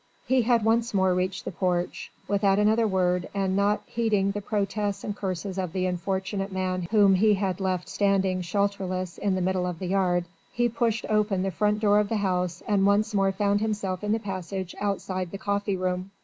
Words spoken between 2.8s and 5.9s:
word, and not heeding the protests and curses of the